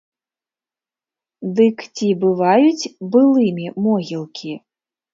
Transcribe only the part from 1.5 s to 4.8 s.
Дык ці бываюць былымі могілкі?